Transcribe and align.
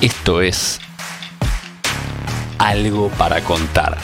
Esto 0.00 0.40
es 0.40 0.78
Algo 2.60 3.08
para 3.18 3.42
contar. 3.42 3.98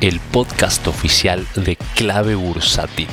El 0.00 0.18
podcast 0.32 0.84
oficial 0.88 1.46
de 1.54 1.76
Clave 1.94 2.34
Bursati. 2.34 3.06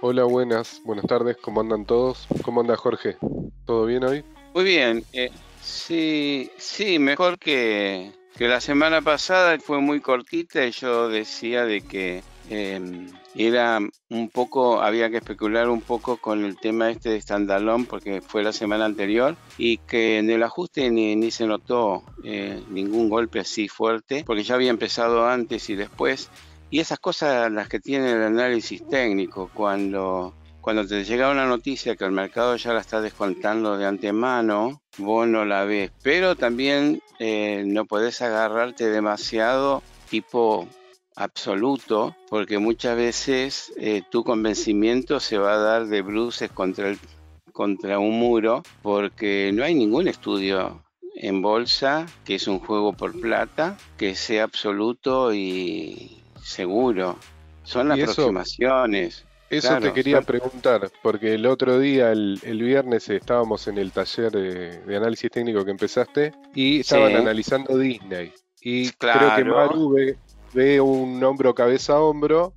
Hola, 0.00 0.24
buenas, 0.24 0.82
buenas 0.84 1.06
tardes, 1.06 1.36
¿cómo 1.40 1.60
andan 1.60 1.86
todos? 1.86 2.26
¿Cómo 2.42 2.60
anda 2.60 2.76
Jorge? 2.76 3.18
¿Todo 3.66 3.86
bien 3.86 4.02
hoy? 4.02 4.24
Muy 4.52 4.64
bien, 4.64 5.04
eh, 5.12 5.30
sí, 5.62 6.50
sí, 6.58 6.98
mejor 6.98 7.38
que, 7.38 8.10
que 8.36 8.48
la 8.48 8.60
semana 8.60 9.00
pasada 9.00 9.56
fue 9.58 9.80
muy 9.80 10.00
cortita 10.00 10.66
y 10.66 10.72
yo 10.72 11.08
decía 11.08 11.64
de 11.64 11.82
que 11.82 12.22
em, 12.50 13.08
era 13.36 13.78
un 14.10 14.28
poco, 14.28 14.82
había 14.82 15.08
que 15.10 15.18
especular 15.18 15.68
un 15.68 15.80
poco 15.80 16.16
con 16.16 16.44
el 16.44 16.56
tema 16.56 16.90
este 16.90 17.10
de 17.10 17.20
standalone 17.20 17.86
porque 17.88 18.20
fue 18.20 18.42
la 18.42 18.52
semana 18.52 18.84
anterior 18.84 19.36
y 19.56 19.78
que 19.78 20.18
en 20.18 20.30
el 20.30 20.42
ajuste 20.42 20.90
ni, 20.90 21.14
ni 21.16 21.30
se 21.30 21.46
notó 21.46 22.02
eh, 22.24 22.60
ningún 22.70 23.08
golpe 23.08 23.40
así 23.40 23.68
fuerte 23.68 24.24
porque 24.26 24.42
ya 24.42 24.56
había 24.56 24.70
empezado 24.70 25.26
antes 25.26 25.70
y 25.70 25.76
después. 25.76 26.30
Y 26.70 26.80
esas 26.80 26.98
cosas 26.98 27.52
las 27.52 27.68
que 27.68 27.78
tiene 27.78 28.10
el 28.10 28.22
análisis 28.22 28.86
técnico 28.88 29.48
cuando 29.54 30.34
cuando 30.64 30.86
te 30.86 31.04
llega 31.04 31.30
una 31.30 31.44
noticia 31.44 31.94
que 31.94 32.06
el 32.06 32.12
mercado 32.12 32.56
ya 32.56 32.72
la 32.72 32.80
está 32.80 33.02
descontando 33.02 33.76
de 33.76 33.84
antemano, 33.84 34.80
vos 34.96 35.28
no 35.28 35.44
la 35.44 35.64
ves. 35.64 35.90
Pero 36.02 36.36
también 36.36 37.02
eh, 37.18 37.64
no 37.66 37.84
podés 37.84 38.22
agarrarte 38.22 38.88
demasiado 38.88 39.82
tipo 40.08 40.66
absoluto, 41.16 42.16
porque 42.30 42.56
muchas 42.56 42.96
veces 42.96 43.74
eh, 43.76 44.04
tu 44.10 44.24
convencimiento 44.24 45.20
se 45.20 45.36
va 45.36 45.52
a 45.52 45.58
dar 45.58 45.86
de 45.86 46.00
bruces 46.00 46.50
contra, 46.50 46.88
el, 46.88 46.98
contra 47.52 47.98
un 47.98 48.18
muro, 48.18 48.62
porque 48.80 49.50
no 49.52 49.64
hay 49.64 49.74
ningún 49.74 50.08
estudio 50.08 50.82
en 51.14 51.42
bolsa, 51.42 52.06
que 52.24 52.36
es 52.36 52.48
un 52.48 52.58
juego 52.58 52.94
por 52.94 53.20
plata, 53.20 53.76
que 53.98 54.14
sea 54.14 54.44
absoluto 54.44 55.34
y 55.34 56.22
seguro. 56.42 57.18
Son 57.64 57.92
aproximaciones. 57.92 59.16
Eso 59.18 59.33
te 59.48 59.92
quería 59.92 60.20
preguntar, 60.22 60.90
porque 61.02 61.34
el 61.34 61.46
otro 61.46 61.78
día, 61.78 62.10
el, 62.12 62.38
viernes, 62.42 63.08
estábamos 63.08 63.66
en 63.68 63.78
el 63.78 63.92
taller 63.92 64.32
de, 64.32 64.96
análisis 64.96 65.30
técnico 65.30 65.64
que 65.64 65.70
empezaste 65.70 66.32
y 66.54 66.80
estaban 66.80 67.14
analizando 67.14 67.76
Disney. 67.76 68.32
Y 68.60 68.90
creo 68.92 69.36
que 69.36 69.44
Maru 69.44 69.96
ve, 70.52 70.80
un 70.80 71.22
hombro 71.22 71.54
cabeza 71.54 71.94
a 71.94 72.00
hombro 72.00 72.54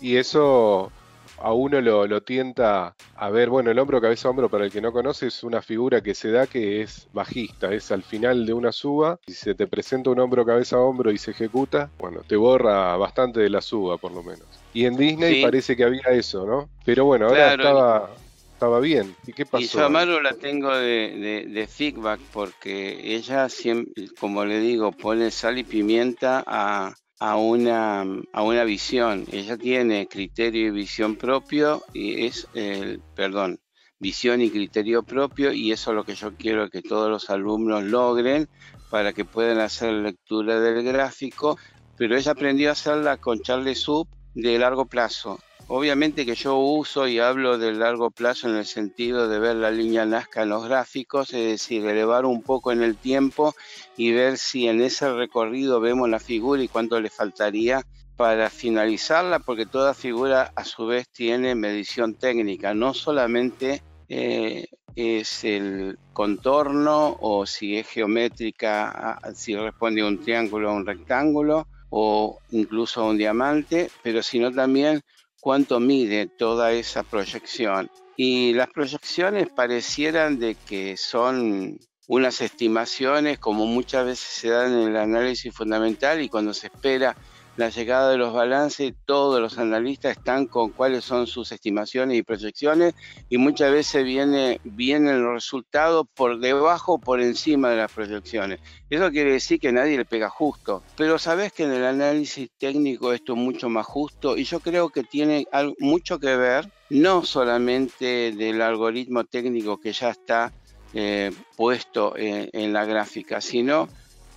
y 0.00 0.16
eso 0.16 0.92
a 1.38 1.52
uno 1.52 1.80
lo, 1.80 2.06
lo, 2.06 2.22
tienta 2.22 2.94
a 3.16 3.30
ver, 3.30 3.48
bueno, 3.48 3.70
el 3.70 3.78
hombro 3.78 4.00
cabeza 4.00 4.28
a 4.28 4.30
hombro, 4.30 4.48
para 4.48 4.64
el 4.64 4.70
que 4.70 4.80
no 4.80 4.92
conoce, 4.92 5.26
es 5.26 5.42
una 5.42 5.62
figura 5.62 6.00
que 6.00 6.14
se 6.14 6.30
da 6.30 6.46
que 6.46 6.82
es 6.82 7.08
bajista, 7.12 7.72
es 7.72 7.90
al 7.90 8.02
final 8.02 8.46
de 8.46 8.52
una 8.52 8.72
suba, 8.72 9.18
si 9.26 9.34
se 9.34 9.54
te 9.54 9.66
presenta 9.66 10.10
un 10.10 10.20
hombro 10.20 10.44
cabeza 10.44 10.76
a 10.76 10.80
hombro 10.80 11.10
y 11.10 11.18
se 11.18 11.32
ejecuta, 11.32 11.90
bueno, 11.98 12.20
te 12.26 12.36
borra 12.36 12.96
bastante 12.96 13.40
de 13.40 13.50
la 13.50 13.60
suba 13.60 13.98
por 13.98 14.12
lo 14.12 14.22
menos. 14.22 14.46
Y 14.72 14.84
en 14.84 14.96
Disney 14.96 15.42
parece 15.42 15.76
que 15.76 15.84
había 15.84 16.08
eso, 16.10 16.44
¿no? 16.46 16.68
Pero 16.84 17.06
bueno, 17.06 17.28
ahora 17.28 17.54
estaba, 17.54 18.10
estaba 18.52 18.80
bien. 18.80 19.14
¿Y 19.26 19.32
qué 19.32 19.46
pasó? 19.46 19.64
Y 19.64 19.68
yo 19.68 19.84
a 19.84 19.88
Maru 19.88 20.20
la 20.20 20.34
tengo 20.34 20.74
de, 20.74 21.68
feedback 21.70 22.20
porque 22.32 23.14
ella, 23.14 23.48
siempre, 23.48 24.08
como 24.18 24.44
le 24.44 24.60
digo, 24.60 24.92
pone 24.92 25.30
sal 25.30 25.58
y 25.58 25.64
pimienta 25.64 26.44
a, 26.46 26.94
a, 27.18 27.36
una, 27.36 28.02
a 28.32 28.42
una 28.42 28.64
visión. 28.64 29.24
Ella 29.32 29.56
tiene 29.56 30.08
criterio 30.08 30.68
y 30.68 30.70
visión 30.70 31.16
propio 31.16 31.82
y 31.92 32.26
es 32.26 32.48
el, 32.54 33.00
perdón, 33.14 33.60
visión 33.98 34.40
y 34.40 34.50
criterio 34.50 35.02
propio 35.02 35.52
y 35.52 35.72
eso 35.72 35.90
es 35.90 35.96
lo 35.96 36.04
que 36.04 36.14
yo 36.14 36.34
quiero 36.34 36.68
que 36.68 36.82
todos 36.82 37.10
los 37.10 37.30
alumnos 37.30 37.82
logren 37.84 38.48
para 38.90 39.12
que 39.12 39.24
puedan 39.24 39.58
hacer 39.58 39.92
lectura 39.92 40.60
del 40.60 40.82
gráfico, 40.84 41.58
pero 41.96 42.16
ella 42.16 42.32
aprendió 42.32 42.68
a 42.68 42.72
hacerla 42.72 43.16
con 43.16 43.40
Charles 43.40 43.80
Sub 43.80 44.08
de 44.34 44.58
largo 44.58 44.86
plazo. 44.86 45.38
Obviamente 45.68 46.24
que 46.24 46.36
yo 46.36 46.58
uso 46.58 47.08
y 47.08 47.18
hablo 47.18 47.58
de 47.58 47.72
largo 47.72 48.12
plazo 48.12 48.48
en 48.48 48.54
el 48.54 48.66
sentido 48.66 49.28
de 49.28 49.40
ver 49.40 49.56
la 49.56 49.72
línea 49.72 50.06
Nazca 50.06 50.44
en 50.44 50.50
los 50.50 50.64
gráficos, 50.64 51.32
es 51.34 51.44
decir, 51.44 51.84
elevar 51.84 52.24
un 52.24 52.40
poco 52.42 52.70
en 52.70 52.82
el 52.82 52.96
tiempo 52.96 53.52
y 53.96 54.12
ver 54.12 54.38
si 54.38 54.68
en 54.68 54.80
ese 54.80 55.12
recorrido 55.12 55.80
vemos 55.80 56.08
la 56.08 56.20
figura 56.20 56.62
y 56.62 56.68
cuánto 56.68 57.00
le 57.00 57.10
faltaría 57.10 57.82
para 58.16 58.48
finalizarla, 58.48 59.40
porque 59.40 59.66
toda 59.66 59.92
figura 59.92 60.52
a 60.54 60.64
su 60.64 60.86
vez 60.86 61.08
tiene 61.08 61.56
medición 61.56 62.14
técnica, 62.14 62.72
no 62.72 62.94
solamente 62.94 63.82
eh, 64.08 64.66
es 64.94 65.42
el 65.42 65.98
contorno 66.12 67.16
o 67.20 67.44
si 67.44 67.76
es 67.76 67.88
geométrica, 67.88 69.18
si 69.34 69.56
responde 69.56 70.02
a 70.02 70.06
un 70.06 70.20
triángulo 70.22 70.70
o 70.70 70.76
un 70.76 70.86
rectángulo, 70.86 71.66
o 71.90 72.38
incluso 72.50 73.04
un 73.04 73.16
diamante, 73.16 73.90
pero 74.02 74.22
sino 74.22 74.52
también 74.52 75.02
cuánto 75.46 75.78
mide 75.78 76.26
toda 76.26 76.72
esa 76.72 77.04
proyección. 77.04 77.88
Y 78.16 78.52
las 78.54 78.66
proyecciones 78.68 79.46
parecieran 79.54 80.40
de 80.40 80.56
que 80.56 80.96
son 80.96 81.78
unas 82.08 82.40
estimaciones 82.40 83.38
como 83.38 83.64
muchas 83.64 84.06
veces 84.06 84.26
se 84.26 84.48
dan 84.48 84.72
en 84.72 84.88
el 84.88 84.96
análisis 84.96 85.54
fundamental 85.54 86.20
y 86.20 86.28
cuando 86.28 86.52
se 86.52 86.66
espera 86.66 87.16
la 87.56 87.70
llegada 87.70 88.10
de 88.10 88.18
los 88.18 88.32
balances, 88.32 88.94
todos 89.06 89.40
los 89.40 89.58
analistas 89.58 90.16
están 90.16 90.46
con 90.46 90.70
cuáles 90.70 91.04
son 91.04 91.26
sus 91.26 91.52
estimaciones 91.52 92.18
y 92.18 92.22
proyecciones 92.22 92.94
y 93.30 93.38
muchas 93.38 93.72
veces 93.72 94.04
viene, 94.04 94.60
vienen 94.64 95.22
los 95.22 95.34
resultados 95.34 96.06
por 96.14 96.38
debajo 96.38 96.94
o 96.94 96.98
por 96.98 97.20
encima 97.20 97.70
de 97.70 97.76
las 97.76 97.92
proyecciones. 97.92 98.60
Eso 98.90 99.10
quiere 99.10 99.32
decir 99.32 99.58
que 99.58 99.72
nadie 99.72 99.96
le 99.96 100.04
pega 100.04 100.28
justo, 100.28 100.82
pero 100.96 101.18
sabes 101.18 101.52
que 101.52 101.64
en 101.64 101.72
el 101.72 101.84
análisis 101.84 102.50
técnico 102.58 103.12
esto 103.12 103.32
es 103.32 103.38
mucho 103.38 103.68
más 103.68 103.86
justo 103.86 104.36
y 104.36 104.44
yo 104.44 104.60
creo 104.60 104.90
que 104.90 105.02
tiene 105.02 105.46
mucho 105.78 106.18
que 106.18 106.36
ver 106.36 106.70
no 106.90 107.24
solamente 107.24 108.32
del 108.32 108.60
algoritmo 108.60 109.24
técnico 109.24 109.80
que 109.80 109.92
ya 109.92 110.10
está 110.10 110.52
eh, 110.92 111.32
puesto 111.56 112.14
en 112.16 112.72
la 112.72 112.84
gráfica, 112.84 113.40
sino 113.40 113.88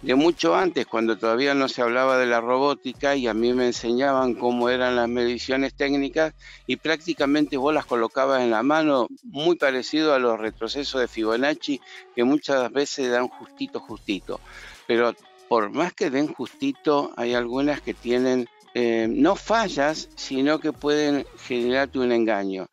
de 0.02 0.16
mucho 0.16 0.56
antes, 0.56 0.86
cuando 0.86 1.18
todavía 1.18 1.54
no 1.54 1.68
se 1.68 1.82
hablaba 1.82 2.18
de 2.18 2.26
la 2.26 2.40
robótica 2.40 3.16
y 3.16 3.28
a 3.28 3.34
mí 3.34 3.54
me 3.54 3.66
enseñaban 3.66 4.34
cómo 4.34 4.70
eran 4.70 4.96
las 4.96 5.10
mediciones 5.10 5.74
técnicas 5.74 6.34
y 6.68 6.78
prácticamente 6.78 7.58
vos 7.58 7.74
las 7.74 7.86
colocabas 7.86 8.42
en 8.42 8.52
la 8.52 8.64
mano, 8.64 9.08
muy 9.24 9.58
parecido 9.58 10.14
a 10.14 10.20
los 10.20 10.40
retrocesos 10.40 11.02
de 11.02 11.08
Fibonacci 11.10 11.82
que 12.16 12.24
muchas 12.24 12.72
veces 12.72 13.12
dan 13.12 13.28
justito, 13.28 13.82
justito. 13.82 14.40
Pero 14.88 15.14
por 15.50 15.70
más 15.72 15.94
que 15.94 16.10
den 16.10 16.34
justito, 16.34 17.12
hay 17.18 17.34
algunas 17.34 17.82
que 17.82 17.94
tienen 17.94 18.48
eh, 18.76 19.08
no 19.10 19.36
fallas, 19.36 20.10
sino 20.16 20.60
que 20.60 20.72
pueden 20.72 21.26
generarte 21.40 22.00
un 22.00 22.12
engaño. 22.12 22.68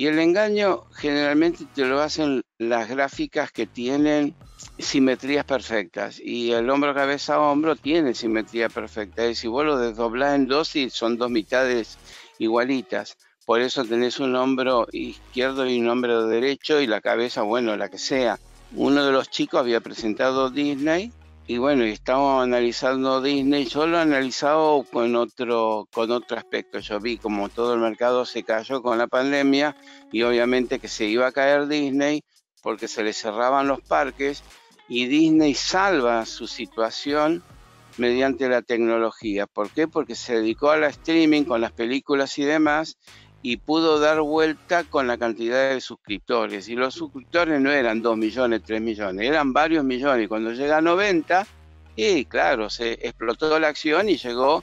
Y 0.00 0.06
el 0.06 0.18
engaño 0.18 0.84
generalmente 0.94 1.66
te 1.74 1.84
lo 1.84 2.00
hacen 2.00 2.42
las 2.56 2.88
gráficas 2.88 3.52
que 3.52 3.66
tienen 3.66 4.34
simetrías 4.78 5.44
perfectas. 5.44 6.18
Y 6.18 6.52
el 6.52 6.70
hombro 6.70 6.94
cabeza 6.94 7.34
a 7.34 7.40
hombro 7.40 7.76
tiene 7.76 8.14
simetría 8.14 8.70
perfecta. 8.70 9.24
Es 9.24 9.28
decir, 9.28 9.50
vos 9.50 9.66
lo 9.66 9.76
desdoblás 9.76 10.36
en 10.36 10.46
dos 10.46 10.74
y 10.74 10.88
son 10.88 11.18
dos 11.18 11.30
mitades 11.30 11.98
igualitas. 12.38 13.18
Por 13.44 13.60
eso 13.60 13.84
tenés 13.84 14.20
un 14.20 14.34
hombro 14.36 14.86
izquierdo 14.90 15.66
y 15.66 15.78
un 15.78 15.90
hombro 15.90 16.26
derecho 16.26 16.80
y 16.80 16.86
la 16.86 17.02
cabeza, 17.02 17.42
bueno, 17.42 17.76
la 17.76 17.90
que 17.90 17.98
sea. 17.98 18.38
Uno 18.74 19.04
de 19.04 19.12
los 19.12 19.28
chicos 19.28 19.60
había 19.60 19.82
presentado 19.82 20.48
Disney 20.48 21.12
y 21.50 21.58
bueno, 21.58 21.84
y 21.84 21.90
estamos 21.90 22.44
analizando 22.44 23.20
Disney. 23.20 23.64
Yo 23.64 23.84
lo 23.84 23.98
he 23.98 24.02
analizado 24.02 24.84
con 24.84 25.16
otro, 25.16 25.88
con 25.92 26.12
otro 26.12 26.38
aspecto. 26.38 26.78
Yo 26.78 27.00
vi 27.00 27.18
como 27.18 27.48
todo 27.48 27.74
el 27.74 27.80
mercado 27.80 28.24
se 28.24 28.44
cayó 28.44 28.80
con 28.82 28.98
la 28.98 29.08
pandemia 29.08 29.74
y 30.12 30.22
obviamente 30.22 30.78
que 30.78 30.86
se 30.86 31.06
iba 31.06 31.26
a 31.26 31.32
caer 31.32 31.66
Disney 31.66 32.22
porque 32.62 32.86
se 32.86 33.02
le 33.02 33.12
cerraban 33.12 33.66
los 33.66 33.80
parques 33.80 34.44
y 34.88 35.06
Disney 35.06 35.54
salva 35.54 36.24
su 36.24 36.46
situación 36.46 37.42
mediante 37.96 38.48
la 38.48 38.62
tecnología. 38.62 39.48
¿Por 39.48 39.70
qué? 39.70 39.88
Porque 39.88 40.14
se 40.14 40.34
dedicó 40.34 40.70
a 40.70 40.76
la 40.76 40.86
streaming 40.86 41.42
con 41.42 41.60
las 41.60 41.72
películas 41.72 42.38
y 42.38 42.44
demás 42.44 42.96
y 43.42 43.56
pudo 43.56 43.98
dar 43.98 44.20
vuelta 44.20 44.84
con 44.84 45.06
la 45.06 45.16
cantidad 45.16 45.70
de 45.70 45.80
suscriptores. 45.80 46.68
Y 46.68 46.76
los 46.76 46.94
suscriptores 46.94 47.60
no 47.60 47.70
eran 47.70 48.02
2 48.02 48.16
millones, 48.16 48.62
3 48.64 48.80
millones, 48.80 49.26
eran 49.26 49.52
varios 49.52 49.84
millones. 49.84 50.28
Cuando 50.28 50.52
llega 50.52 50.78
a 50.78 50.82
90, 50.82 51.46
y 51.96 52.24
claro, 52.24 52.70
se 52.70 52.92
explotó 52.92 53.58
la 53.58 53.68
acción 53.68 54.08
y 54.08 54.16
llegó 54.16 54.62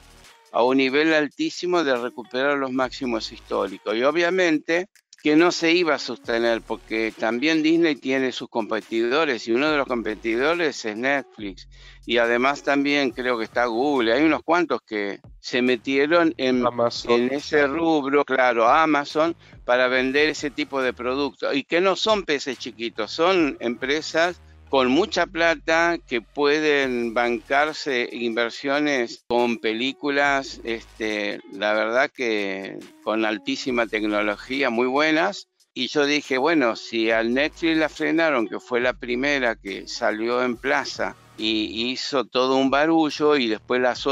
a 0.52 0.62
un 0.62 0.76
nivel 0.78 1.12
altísimo 1.12 1.84
de 1.84 1.96
recuperar 1.96 2.58
los 2.58 2.72
máximos 2.72 3.32
históricos. 3.32 3.96
Y 3.96 4.02
obviamente 4.02 4.88
que 5.22 5.34
no 5.34 5.50
se 5.50 5.72
iba 5.72 5.94
a 5.94 5.98
sostener, 5.98 6.62
porque 6.62 7.12
también 7.16 7.62
Disney 7.62 7.96
tiene 7.96 8.30
sus 8.30 8.48
competidores 8.48 9.48
y 9.48 9.52
uno 9.52 9.70
de 9.70 9.76
los 9.76 9.86
competidores 9.86 10.84
es 10.84 10.96
Netflix. 10.96 11.68
Y 12.06 12.18
además 12.18 12.62
también 12.62 13.10
creo 13.10 13.36
que 13.36 13.44
está 13.44 13.66
Google. 13.66 14.12
Hay 14.12 14.22
unos 14.22 14.42
cuantos 14.42 14.80
que 14.82 15.20
se 15.40 15.60
metieron 15.60 16.34
en, 16.38 16.64
en 17.08 17.34
ese 17.34 17.66
rubro, 17.66 18.24
claro, 18.24 18.68
Amazon, 18.68 19.36
para 19.64 19.88
vender 19.88 20.28
ese 20.28 20.50
tipo 20.50 20.80
de 20.80 20.92
productos. 20.92 21.54
Y 21.54 21.64
que 21.64 21.80
no 21.80 21.96
son 21.96 22.22
peces 22.22 22.58
chiquitos, 22.58 23.10
son 23.10 23.56
empresas 23.60 24.40
con 24.68 24.90
mucha 24.90 25.26
plata 25.26 25.96
que 26.06 26.20
pueden 26.20 27.14
bancarse 27.14 28.08
inversiones 28.12 29.24
con 29.26 29.58
películas, 29.58 30.60
este, 30.64 31.40
la 31.52 31.72
verdad 31.72 32.10
que 32.14 32.78
con 33.02 33.24
altísima 33.24 33.86
tecnología, 33.86 34.68
muy 34.68 34.86
buenas. 34.86 35.48
Y 35.72 35.88
yo 35.88 36.06
dije, 36.06 36.38
bueno, 36.38 36.76
si 36.76 37.10
al 37.10 37.32
Netflix 37.32 37.76
la 37.76 37.88
frenaron, 37.88 38.48
que 38.48 38.60
fue 38.60 38.80
la 38.80 38.94
primera 38.94 39.56
que 39.56 39.86
salió 39.86 40.42
en 40.42 40.56
plaza 40.56 41.16
y 41.38 41.90
hizo 41.90 42.24
todo 42.24 42.56
un 42.56 42.70
barullo 42.70 43.36
y 43.36 43.48
después 43.48 43.80
las, 43.80 44.06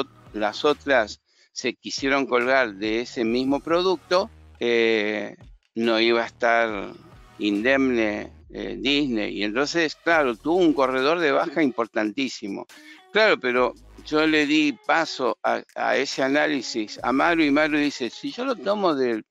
otras 0.65 1.21
se 1.53 1.75
quisieron 1.75 2.27
colgar 2.27 2.75
de 2.75 3.01
ese 3.01 3.25
mismo 3.25 3.61
producto, 3.61 4.31
eh, 4.61 5.37
no 5.75 6.01
iba 6.01 6.23
a 6.23 6.27
estar 6.27 6.93
indemne 7.39 8.36
eh, 8.51 8.77
Disney. 8.79 9.39
Y 9.39 9.45
entonces, 9.45 9.97
claro, 9.97 10.37
tuvo 10.37 10.57
un 10.57 10.73
corredor 10.73 11.19
de 11.19 11.33
baja 11.33 11.63
importantísimo. 11.63 12.67
Claro, 13.13 13.39
pero 13.41 13.75
yo 14.05 14.27
le 14.27 14.47
di 14.47 14.73
paso 14.87 15.39
a, 15.43 15.63
ese 15.97 16.23
análisis 16.23 17.01
a 17.03 17.13
Maru 17.13 17.43
y 17.43 17.51
Maru 17.51 17.79
dice, 17.79 18.11
si 18.11 18.31
yo 18.31 18.45
lo 18.45 18.57
tomo 18.57 18.95
del 18.95 19.25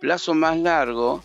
plazo 0.00 0.34
más 0.34 0.56
largo, 0.58 1.22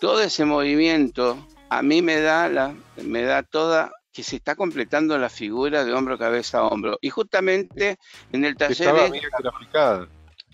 todo 0.00 0.22
ese 0.22 0.44
movimiento 0.44 1.38
a 1.68 1.82
mí 1.82 2.02
me 2.02 2.20
da, 2.20 2.48
la, 2.48 2.74
me 3.02 3.22
da 3.22 3.42
toda 3.42 3.92
que 4.12 4.22
se 4.22 4.36
está 4.36 4.54
completando 4.54 5.18
la 5.18 5.28
figura 5.28 5.84
de 5.84 5.92
hombro, 5.92 6.16
cabeza, 6.18 6.64
hombro. 6.64 6.98
Y 7.02 7.10
justamente 7.10 7.98
en 8.32 8.44
el 8.44 8.56
taller... 8.56 8.88
Estaba 8.88 9.08
bien 9.10 9.24
graficada. 9.38 10.08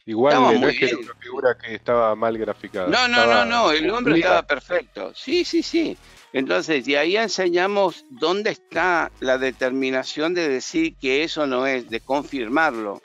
Igual 0.04 0.60
no 0.60 0.68
es 0.68 0.78
que 0.78 0.86
era 0.86 0.98
una 0.98 1.14
figura 1.14 1.56
que 1.56 1.74
estaba 1.74 2.14
mal 2.16 2.36
graficada. 2.36 2.88
No, 2.88 3.06
no, 3.06 3.24
no, 3.26 3.44
no, 3.44 3.70
el 3.70 3.88
hombro 3.90 4.14
estaba 4.14 4.42
perfecto. 4.42 5.12
Sí, 5.14 5.44
sí, 5.44 5.62
sí. 5.62 5.96
Entonces, 6.32 6.84
de 6.86 6.98
ahí 6.98 7.16
enseñamos 7.16 8.04
dónde 8.08 8.50
está 8.50 9.12
la 9.20 9.38
determinación 9.38 10.34
de 10.34 10.48
decir 10.48 10.96
que 10.96 11.22
eso 11.22 11.46
no 11.46 11.66
es, 11.66 11.88
de 11.90 12.00
confirmarlo. 12.00 13.00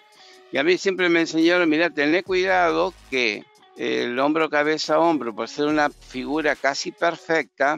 Y 0.52 0.58
a 0.58 0.64
mí 0.64 0.78
siempre 0.78 1.10
me 1.10 1.20
enseñaron, 1.22 1.70
mira, 1.70 1.90
tener 1.90 2.24
cuidado 2.24 2.94
que 3.10 3.44
el 3.76 4.18
hombro, 4.18 4.50
cabeza, 4.50 5.00
hombro, 5.00 5.36
por 5.36 5.50
ser 5.50 5.66
una 5.66 5.90
figura 5.90 6.56
casi 6.56 6.92
perfecta, 6.92 7.78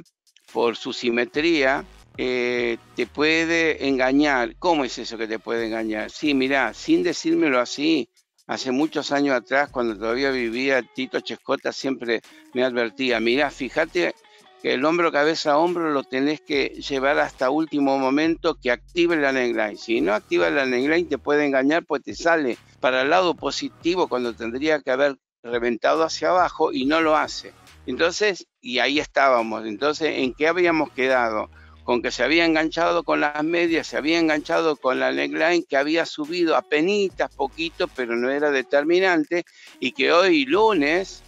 por 0.54 0.76
su 0.78 0.94
simetría, 0.94 1.84
eh, 2.18 2.78
te 2.96 3.08
puede 3.08 3.88
engañar. 3.88 4.56
¿Cómo 4.60 4.86
es 4.86 4.98
eso 4.98 5.18
que 5.18 5.28
te 5.28 5.40
puede 5.40 5.66
engañar? 5.66 6.12
Sí, 6.12 6.34
mira, 6.34 6.74
sin 6.74 7.02
decírmelo 7.02 7.60
así, 7.60 8.08
hace 8.50 8.72
muchos 8.72 9.12
años 9.12 9.36
atrás, 9.36 9.70
cuando 9.70 9.96
todavía 9.96 10.32
vivía 10.32 10.82
Tito 10.82 11.20
Chescota, 11.20 11.72
siempre 11.72 12.22
me 12.56 12.64
advertía, 12.64 13.20
mira, 13.20 13.52
fíjate 13.52 14.16
que 14.64 14.74
el 14.74 14.84
hombro, 14.84 15.12
cabeza, 15.12 15.60
hombro 15.60 15.92
lo 15.92 16.04
tenés 16.04 16.42
que 16.42 16.70
llevar 16.70 17.20
hasta 17.20 17.52
último 17.52 18.00
momento 18.00 18.56
que 18.56 18.72
active 18.72 19.16
la 19.18 19.32
neckline. 19.32 19.78
Si 19.78 20.02
no 20.02 20.16
activa 20.16 20.50
la 20.50 20.66
neckline 20.66 21.08
te 21.08 21.20
puede 21.20 21.46
engañar 21.46 21.86
pues 21.86 22.02
te 22.02 22.16
sale 22.16 22.58
para 22.80 23.04
el 23.04 23.12
lado 23.12 23.36
positivo 23.36 24.08
cuando 24.08 24.34
tendría 24.34 24.82
que 24.82 24.92
haber 24.92 25.18
reventado 25.44 26.04
hacia 26.04 26.30
abajo 26.30 26.74
y 26.74 26.88
no 26.88 27.02
lo 27.02 27.16
hace. 27.16 27.54
Entonces, 27.86 28.48
y 28.60 28.80
ahí 28.80 29.00
estábamos. 29.00 29.66
Entonces, 29.68 30.18
¿en 30.18 30.34
qué 30.34 30.48
habíamos 30.48 30.92
quedado? 30.92 31.52
Con 31.90 32.04
que 32.04 32.12
se 32.12 32.22
había 32.22 32.46
enganchado 32.46 33.04
con 33.04 33.20
las 33.20 33.44
medias, 33.44 33.88
se 33.88 33.98
había 33.98 34.20
enganchado 34.20 34.76
con 34.76 35.00
la 35.00 35.12
neckline, 35.12 35.66
que 35.68 35.76
había 35.76 36.06
subido 36.06 36.56
a 36.56 36.62
penitas, 36.62 37.34
poquito, 37.36 37.88
pero 37.88 38.16
no 38.16 38.30
era 38.30 38.52
determinante, 38.52 39.44
y 39.80 39.94
que 39.94 40.12
hoy 40.12 40.46
lunes 40.46 41.24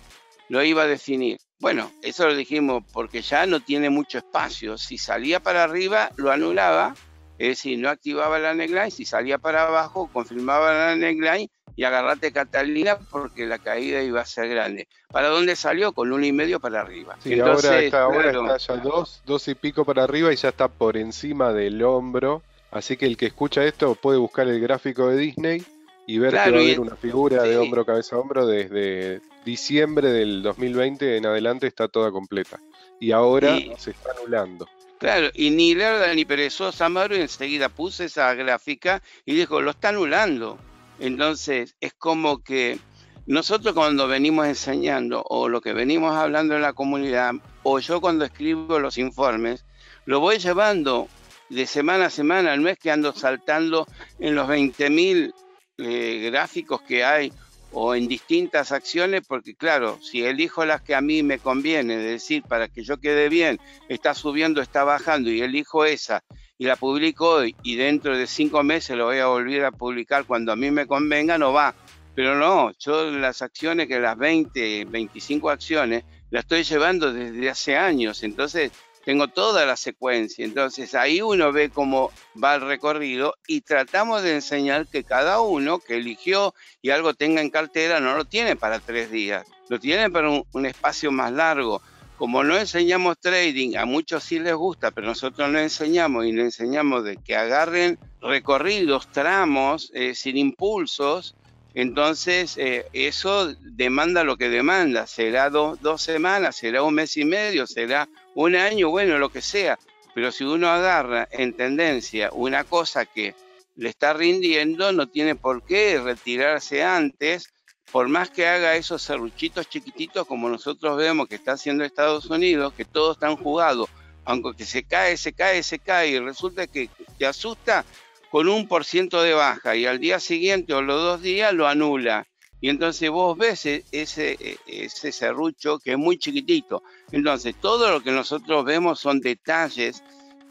lo 0.50 0.64
iba 0.64 0.84
a 0.84 0.86
definir. 0.86 1.40
Bueno, 1.60 1.92
eso 2.04 2.28
lo 2.28 2.36
dijimos 2.36 2.84
porque 2.94 3.24
ya 3.24 3.48
no 3.48 3.60
tiene 3.62 3.90
mucho 3.90 4.20
espacio. 4.20 4.78
Si 4.78 5.00
salía 5.00 5.40
para 5.40 5.64
arriba, 5.64 6.12
lo 6.16 6.30
anulaba, 6.30 6.94
es 7.40 7.48
decir, 7.48 7.80
no 7.80 7.90
activaba 7.90 8.38
la 8.38 8.54
neckline. 8.54 8.92
Si 8.92 9.04
salía 9.04 9.40
para 9.40 9.64
abajo, 9.64 10.12
confirmaba 10.14 10.74
la 10.74 10.96
neckline 10.96 11.50
y 11.76 11.84
agarrate 11.84 12.32
Catalina 12.32 12.98
porque 13.10 13.46
la 13.46 13.60
caída 13.60 14.02
iba 14.02 14.22
a 14.22 14.26
ser 14.26 14.50
grande. 14.50 14.88
¿Para 15.12 15.30
dónde 15.30 15.56
salió? 15.56 15.94
Con 15.94 16.12
uno 16.12 16.26
y 16.26 16.32
medio 16.32 16.60
para 16.60 16.82
arriba. 16.82 17.18
Sí, 17.20 17.40
ahora, 17.40 17.80
está, 17.80 18.04
ahora 18.04 18.32
está 18.32 18.76
ya 18.76 18.82
dos, 18.82 19.22
dos 19.26 19.48
y 19.48 19.56
pico 19.56 19.86
para 19.86 20.04
arriba 20.04 20.32
y 20.32 20.36
ya 20.36 20.50
está 20.50 20.68
por 20.68 20.98
encima 20.98 21.54
del 21.54 21.84
hombro. 21.84 22.42
Así 22.72 22.98
que 22.98 23.06
el 23.06 23.18
que 23.18 23.28
escucha 23.28 23.66
esto 23.66 23.96
puede 23.96 24.18
buscar 24.18 24.48
el 24.48 24.60
gráfico 24.60 25.08
de 25.08 25.18
Disney 25.18 25.66
y 26.08 26.18
ver 26.18 26.32
que 26.32 26.38
va 26.38 26.44
a 26.44 26.48
haber 26.48 26.80
una 26.80 26.96
figura 26.96 27.44
de 27.44 27.58
hombro, 27.58 27.86
cabeza 27.86 28.18
hombro 28.18 28.46
desde 28.46 29.22
diciembre 29.46 30.10
del 30.10 30.42
2020 30.42 31.18
en 31.18 31.26
adelante 31.26 31.68
está 31.68 31.88
toda 31.88 32.12
completa. 32.12 32.60
Y 33.00 33.12
ahora 33.12 33.58
se 33.78 33.92
está 33.92 34.12
anulando. 34.12 34.68
Claro, 35.00 35.30
y 35.34 35.50
ni 35.50 35.74
lerda 35.74 36.14
ni 36.14 36.26
perezosa 36.26 36.88
Maru 36.88 37.16
enseguida 37.16 37.70
puse 37.70 38.06
esa 38.06 38.32
gráfica 38.36 39.02
y 39.26 39.34
dijo, 39.34 39.60
lo 39.60 39.72
está 39.72 39.90
anulando. 39.90 40.60
Entonces, 41.02 41.76
es 41.82 41.94
como 41.94 42.44
que 42.44 42.78
nosotros 43.26 43.74
cuando 43.74 44.08
venimos 44.08 44.46
enseñando 44.46 45.24
o 45.28 45.50
lo 45.50 45.60
que 45.60 45.74
venimos 45.74 46.16
hablando 46.16 46.56
en 46.56 46.62
la 46.62 46.74
comunidad, 46.74 47.34
o 47.64 47.80
yo 47.80 48.00
cuando 48.00 48.24
escribo 48.24 48.78
los 48.78 49.00
informes, 49.00 49.66
lo 50.06 50.20
voy 50.20 50.38
llevando 50.38 51.08
de 51.50 51.66
semana 51.66 52.06
a 52.06 52.10
semana, 52.12 52.56
no 52.56 52.70
es 52.70 52.78
que 52.78 52.92
ando 52.92 53.14
saltando 53.14 53.88
en 54.20 54.36
los 54.36 54.48
20.000 54.48 55.34
eh, 55.80 56.30
gráficos 56.32 56.84
que 56.84 57.04
hay 57.04 57.34
o 57.72 57.96
en 57.96 58.08
distintas 58.08 58.72
acciones, 58.72 59.24
porque 59.28 59.56
claro, 59.56 59.98
si 60.04 60.24
elijo 60.24 60.66
las 60.66 60.84
que 60.84 60.94
a 60.94 61.02
mí 61.02 61.24
me 61.24 61.40
conviene, 61.40 61.96
es 61.96 62.04
decir, 62.04 62.44
para 62.44 62.68
que 62.68 62.84
yo 62.84 63.00
quede 63.00 63.28
bien, 63.28 63.60
está 63.90 64.14
subiendo, 64.14 64.62
está 64.62 64.84
bajando, 64.84 65.32
y 65.32 65.42
elijo 65.42 65.84
esa 65.84 66.22
y 66.62 66.66
la 66.66 66.76
publico 66.76 67.28
hoy 67.28 67.56
y 67.64 67.76
dentro 67.76 68.16
de 68.16 68.28
cinco 68.28 68.62
meses 68.62 68.96
lo 68.96 69.06
voy 69.06 69.18
a 69.18 69.26
volver 69.26 69.66
a 69.66 69.72
publicar 69.72 70.26
cuando 70.26 70.52
a 70.52 70.56
mí 70.56 70.70
me 70.70 70.86
convenga, 70.86 71.40
no 71.40 71.52
va. 71.52 71.74
Pero 72.14 72.36
no, 72.36 72.72
yo 72.78 73.10
las 73.10 73.42
acciones, 73.42 73.88
que 73.88 74.00
las 74.00 74.16
20, 74.16 74.86
25 74.86 75.50
acciones, 75.50 76.04
las 76.30 76.44
estoy 76.44 76.62
llevando 76.62 77.12
desde 77.12 77.50
hace 77.50 77.76
años, 77.76 78.22
entonces 78.22 78.72
tengo 79.04 79.28
toda 79.28 79.66
la 79.66 79.76
secuencia. 79.76 80.46
Entonces 80.46 80.94
ahí 80.94 81.20
uno 81.20 81.52
ve 81.52 81.72
cómo 81.72 82.12
va 82.42 82.54
el 82.54 82.62
recorrido 82.62 83.34
y 83.48 83.62
tratamos 83.62 84.22
de 84.22 84.36
enseñar 84.36 84.86
que 84.86 85.04
cada 85.04 85.42
uno 85.42 85.80
que 85.80 85.98
eligió 85.98 86.54
y 86.84 86.92
algo 86.92 87.16
tenga 87.16 87.42
en 87.42 87.50
cartera 87.50 88.00
no 88.00 88.16
lo 88.16 88.26
tiene 88.26 88.56
para 88.56 88.80
tres 88.80 89.10
días, 89.10 89.48
lo 89.68 89.80
tiene 89.80 90.12
para 90.12 90.30
un, 90.30 90.66
espacio 90.68 91.12
más 91.12 91.32
largo. 91.32 91.82
Como 92.22 92.44
no 92.44 92.56
enseñamos 92.56 93.18
trading, 93.18 93.78
a 93.78 93.86
muchos 93.86 94.24
sí 94.24 94.38
les 94.38 94.54
gusta, 94.54 94.92
pero 94.92 95.08
nosotros 95.08 95.50
no 95.50 95.58
enseñamos 95.58 96.24
y 96.28 96.32
le 96.32 96.44
enseñamos 96.44 97.04
de 97.04 97.18
que 97.18 97.36
agarren 97.36 97.98
recorridos, 98.22 99.12
tramos, 99.12 99.90
eh, 99.96 100.14
sin 100.14 100.38
impulsos, 100.38 101.34
entonces, 101.74 102.60
eh, 102.60 102.86
eso 102.94 103.52
demanda 103.62 104.24
lo 104.24 104.38
que 104.38 104.50
demanda. 104.50 105.08
Será 105.08 105.50
dos 105.50 106.02
semanas, 106.04 106.58
será 106.58 106.84
un 106.84 106.94
mes 106.94 107.18
y 107.18 107.26
medio, 107.26 107.66
será 107.66 108.08
un 108.36 108.56
año, 108.56 108.92
bueno, 108.92 109.18
lo 109.18 109.30
que 109.30 109.42
sea. 109.42 109.80
Pero 110.14 110.32
si 110.32 110.44
uno 110.44 110.70
agarra 110.70 111.28
en 111.32 111.54
tendencia 111.54 112.30
una 112.34 112.66
cosa 112.66 113.08
que 113.08 113.34
le 113.76 113.90
está 113.90 114.14
rindiendo, 114.14 114.92
no 114.92 115.10
tiene 115.10 115.34
por 115.34 115.66
qué 115.66 116.00
retirarse 116.00 116.84
antes, 116.84 117.52
por 117.92 118.08
más 118.08 118.30
que 118.30 118.48
haga 118.48 118.76
esos 118.76 119.02
serruchitos 119.02 119.70
chiquititos 119.70 120.26
como 120.26 120.50
nosotros 120.50 120.98
vemos 120.98 121.28
que 121.28 121.36
está 121.36 121.54
haciendo 121.54 121.84
Estados 121.84 122.26
Unidos, 122.28 122.74
que 122.74 122.86
todos 122.86 123.18
están 123.18 123.36
jugados, 123.36 123.90
aunque 124.24 124.66
se 124.66 124.84
cae, 124.84 125.18
se 125.18 125.34
cae, 125.34 125.62
se 125.64 125.80
cae, 125.80 126.10
y 126.10 126.20
resulta 126.20 126.68
que 126.68 126.90
te 127.18 127.26
asusta, 127.26 127.86
con 128.32 128.48
un 128.48 128.66
por 128.66 128.86
ciento 128.86 129.22
de 129.22 129.34
baja 129.34 129.76
y 129.76 129.86
al 129.86 130.00
día 130.00 130.20
siguiente 130.20 130.74
o 130.74 130.82
los 130.82 131.02
dos 131.02 131.22
días 131.22 131.54
lo 131.54 131.68
anula. 131.68 132.26
Y 132.62 132.70
entonces 132.70 133.10
vos 133.10 133.38
ves 133.38 133.66
e, 133.66 133.84
ese, 133.92 134.38
e, 134.40 134.58
ese 134.68 135.12
serrucho 135.12 135.80
que 135.80 135.92
es 135.92 135.98
muy 135.98 136.18
chiquitito. 136.18 136.82
Entonces 137.12 137.56
todo 137.60 137.92
lo 137.92 138.02
que 138.02 138.12
nosotros 138.12 138.64
vemos 138.64 139.02
son 139.02 139.20
detalles 139.20 140.02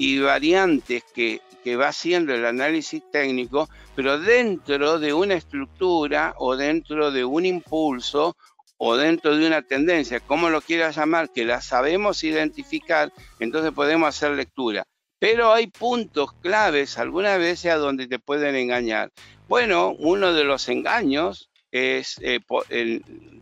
y 0.00 0.18
variantes 0.18 1.04
que, 1.14 1.42
que 1.62 1.76
va 1.76 1.88
haciendo 1.88 2.34
el 2.34 2.46
análisis 2.46 3.02
técnico, 3.12 3.68
pero 3.94 4.18
dentro 4.18 4.98
de 4.98 5.12
una 5.12 5.34
estructura 5.34 6.34
o 6.38 6.56
dentro 6.56 7.10
de 7.10 7.22
un 7.22 7.44
impulso 7.44 8.34
o 8.78 8.96
dentro 8.96 9.36
de 9.36 9.46
una 9.46 9.60
tendencia, 9.60 10.18
como 10.20 10.48
lo 10.48 10.62
quieras 10.62 10.96
llamar, 10.96 11.28
que 11.28 11.44
la 11.44 11.60
sabemos 11.60 12.24
identificar, 12.24 13.12
entonces 13.40 13.72
podemos 13.72 14.08
hacer 14.08 14.30
lectura. 14.30 14.84
Pero 15.18 15.52
hay 15.52 15.66
puntos 15.66 16.32
claves 16.32 16.96
algunas 16.96 17.38
veces 17.38 17.70
a 17.70 17.76
donde 17.76 18.06
te 18.06 18.18
pueden 18.18 18.56
engañar. 18.56 19.12
Bueno, 19.48 19.94
uno 19.98 20.32
de 20.32 20.44
los 20.44 20.66
engaños 20.70 21.50
es, 21.70 22.18
eh, 22.22 22.40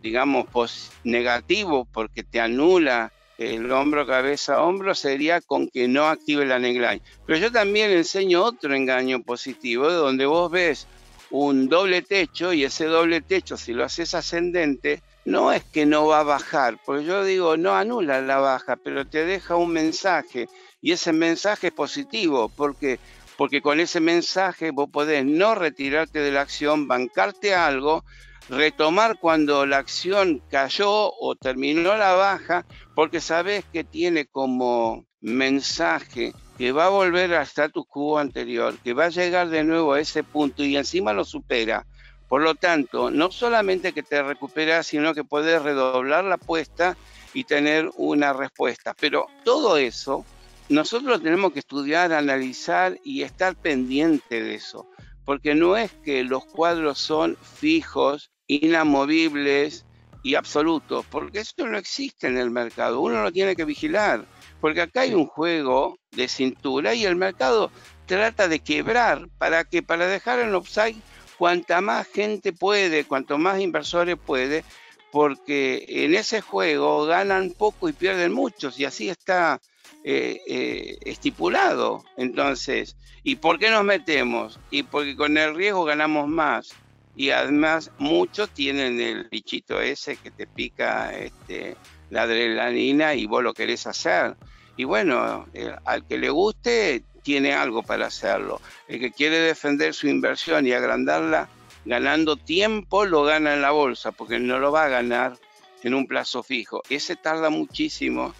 digamos, 0.01 0.91
negativo 1.05 1.87
porque 1.89 2.23
te 2.23 2.41
anula 2.41 3.13
el 3.39 3.71
hombro, 3.71 4.05
cabeza, 4.05 4.61
hombro, 4.61 4.93
sería 4.93 5.39
con 5.41 5.69
que 5.69 5.87
no 5.87 6.07
active 6.07 6.45
la 6.45 6.59
neckline. 6.59 7.01
Pero 7.25 7.39
yo 7.39 7.51
también 7.51 7.89
enseño 7.91 8.43
otro 8.43 8.75
engaño 8.75 9.23
positivo, 9.23 9.89
donde 9.91 10.25
vos 10.25 10.51
ves 10.51 10.87
un 11.31 11.69
doble 11.69 12.01
techo 12.01 12.51
y 12.53 12.65
ese 12.65 12.85
doble 12.85 13.21
techo, 13.21 13.55
si 13.55 13.73
lo 13.73 13.85
haces 13.85 14.13
ascendente, 14.13 15.01
no 15.25 15.53
es 15.53 15.63
que 15.63 15.85
no 15.85 16.07
va 16.07 16.21
a 16.21 16.23
bajar, 16.23 16.79
porque 16.85 17.05
yo 17.05 17.23
digo, 17.23 17.55
no 17.55 17.75
anula 17.75 18.21
la 18.21 18.39
baja, 18.39 18.75
pero 18.75 19.05
te 19.05 19.25
deja 19.25 19.55
un 19.55 19.71
mensaje 19.71 20.49
y 20.81 20.91
ese 20.91 21.13
mensaje 21.13 21.67
es 21.67 21.73
positivo, 21.73 22.49
porque 22.49 22.99
porque 23.37 23.61
con 23.61 23.79
ese 23.79 24.01
mensaje 24.01 24.71
vos 24.71 24.89
podés 24.91 25.23
no 25.23 25.55
retirarte 25.55 26.19
de 26.19 26.29
la 26.29 26.41
acción, 26.41 26.89
bancarte 26.89 27.55
algo, 27.55 28.03
retomar 28.49 29.19
cuando 29.19 29.65
la 29.65 29.77
acción 29.77 30.41
cayó 30.49 31.13
o 31.13 31.35
terminó 31.35 31.95
la 31.95 32.13
baja, 32.13 32.65
porque 32.95 33.21
sabes 33.21 33.63
que 33.71 33.83
tiene 33.83 34.25
como 34.25 35.05
mensaje 35.21 36.33
que 36.57 36.71
va 36.71 36.87
a 36.87 36.89
volver 36.89 37.33
al 37.33 37.43
status 37.43 37.85
quo 37.87 38.19
anterior, 38.19 38.75
que 38.83 38.93
va 38.93 39.05
a 39.05 39.09
llegar 39.09 39.49
de 39.49 39.63
nuevo 39.63 39.93
a 39.93 40.01
ese 40.01 40.23
punto 40.23 40.63
y 40.63 40.75
encima 40.75 41.13
lo 41.13 41.23
supera. 41.23 41.85
Por 42.27 42.41
lo 42.41 42.53
tanto, 42.55 43.09
no 43.09 43.31
solamente 43.31 43.93
que 43.93 44.03
te 44.03 44.21
recuperas, 44.21 44.87
sino 44.87 45.13
que 45.13 45.23
puedes 45.23 45.61
redoblar 45.61 46.25
la 46.25 46.35
apuesta 46.35 46.97
y 47.33 47.45
tener 47.45 47.89
una 47.95 48.33
respuesta. 48.33 48.93
Pero 48.99 49.27
todo 49.43 49.77
eso 49.77 50.25
nosotros 50.69 51.23
tenemos 51.23 51.53
que 51.53 51.59
estudiar, 51.59 52.13
analizar 52.13 52.99
y 53.03 53.23
estar 53.23 53.55
pendiente 53.55 54.43
de 54.43 54.55
eso, 54.55 54.87
porque 55.25 55.55
no 55.55 55.77
es 55.77 55.91
que 56.03 56.23
los 56.23 56.45
cuadros 56.45 56.99
son 56.99 57.37
fijos, 57.37 58.31
inamovibles 58.49 59.85
y 60.23 60.35
absolutos, 60.35 61.05
porque 61.09 61.39
eso 61.39 61.65
no 61.65 61.77
existe 61.77 62.27
en 62.27 62.37
el 62.37 62.49
mercado, 62.49 62.99
uno 62.99 63.23
lo 63.23 63.31
tiene 63.31 63.55
que 63.55 63.63
vigilar, 63.63 64.25
porque 64.59 64.81
acá 64.81 65.01
hay 65.01 65.13
un 65.13 65.27
juego 65.27 65.97
de 66.11 66.27
cintura 66.27 66.93
y 66.93 67.05
el 67.05 67.15
mercado 67.15 67.71
trata 68.05 68.47
de 68.49 68.59
quebrar 68.59 69.29
para 69.37 69.63
que 69.63 69.81
para 69.81 70.07
dejar 70.07 70.39
en 70.39 70.55
upside 70.55 70.97
cuanta 71.37 71.79
más 71.79 72.07
gente 72.07 72.51
puede, 72.51 73.05
cuanto 73.05 73.37
más 73.37 73.61
inversores 73.61 74.17
puede, 74.17 74.65
porque 75.11 75.85
en 75.87 76.15
ese 76.15 76.41
juego 76.41 77.05
ganan 77.05 77.51
poco 77.51 77.87
y 77.87 77.93
pierden 77.93 78.33
muchos 78.33 78.79
y 78.79 78.85
así 78.85 79.09
está 79.09 79.61
eh, 80.03 80.41
eh, 80.47 80.97
estipulado. 81.01 82.03
Entonces, 82.17 82.97
¿y 83.23 83.35
por 83.35 83.59
qué 83.59 83.69
nos 83.69 83.83
metemos? 83.83 84.59
Y 84.69 84.83
porque 84.83 85.15
con 85.15 85.37
el 85.37 85.55
riesgo 85.55 85.85
ganamos 85.85 86.27
más. 86.27 86.75
Y 87.19 87.31
además 87.31 87.91
muchos 87.97 88.49
tienen 88.51 89.01
el 89.01 89.25
bichito 89.25 89.81
ese 89.81 90.15
que 90.15 90.31
te 90.31 90.47
pica 90.47 91.11
este, 91.11 91.75
la 92.09 92.21
adrenalina 92.21 93.13
y 93.13 93.25
vos 93.25 93.43
lo 93.43 93.53
querés 93.53 93.87
hacer. 93.87 94.37
Y 94.77 94.85
bueno, 94.85 95.45
eh, 95.53 95.75
al 95.83 96.07
que 96.07 96.17
le 96.17 96.29
guste 96.29 97.03
tiene 97.21 97.53
algo 97.53 97.83
para 97.83 98.05
hacerlo. 98.05 98.61
El 98.87 99.01
que 99.01 99.11
quiere 99.11 99.37
defender 99.39 99.93
su 99.93 100.07
inversión 100.07 100.65
y 100.65 100.71
agrandarla 100.71 101.49
ganando 101.83 102.37
tiempo 102.37 103.03
lo 103.03 103.25
gana 103.25 103.53
en 103.53 103.63
la 103.63 103.71
bolsa 103.71 104.13
porque 104.13 104.39
no 104.39 104.57
lo 104.59 104.71
va 104.71 104.85
a 104.85 104.87
ganar 104.87 105.37
en 105.83 105.95
un 105.95 106.07
plazo 106.07 106.41
fijo. 106.41 106.83
Ese 106.89 107.17
tarda 107.17 107.49
muchísimo 107.49 108.33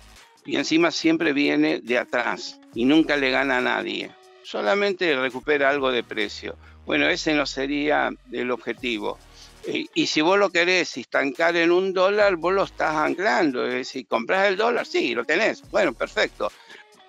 y 0.45 0.55
encima 0.55 0.91
siempre 0.91 1.33
viene 1.33 1.81
de 1.81 1.98
atrás 1.98 2.62
y 2.74 2.86
nunca 2.86 3.17
le 3.17 3.29
gana 3.29 3.57
a 3.57 3.62
nadie. 3.62 4.09
Solamente 4.41 5.19
recupera 5.19 5.69
algo 5.69 5.91
de 5.91 6.01
precio. 6.01 6.55
Bueno, 6.89 7.08
ese 7.08 7.36
no 7.36 7.46
sería 7.46 8.10
el 8.31 8.50
objetivo. 8.50 9.19
Eh, 9.67 9.86
y 9.93 10.08
si 10.08 10.22
vos 10.22 10.39
lo 10.39 10.50
querés 10.50 10.98
estancar 10.98 11.55
en 11.55 11.72
un 11.72 11.93
dólar, 11.93 12.36
vos 12.38 12.51
lo 12.51 12.63
estás 12.63 12.96
anclando. 12.96 13.63
Es 13.63 13.75
decir, 13.75 14.08
compras 14.08 14.48
el 14.48 14.58
dólar, 14.58 14.88
sí, 14.88 15.13
lo 15.13 15.24
tenés. 15.24 15.62
Bueno, 15.69 15.93
perfecto. 15.93 16.51